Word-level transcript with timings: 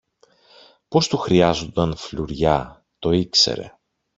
Πως 0.87 1.07
του 1.07 1.17
χρειάζουνταν 1.17 1.95
φλουριά, 1.95 2.85
το 2.99 3.11
ήξερε. 3.11 3.77